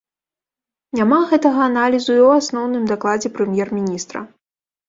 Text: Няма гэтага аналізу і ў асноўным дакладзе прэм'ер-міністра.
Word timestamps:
Няма 0.99 1.19
гэтага 1.33 1.61
аналізу 1.71 2.09
і 2.09 2.15
ў 2.27 2.45
асноўным 2.45 2.89
дакладзе 2.93 3.33
прэм'ер-міністра. 3.37 4.19